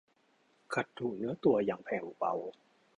[0.73, 2.33] ขัดถูเนื้อตัวอย่างแผ่วเบา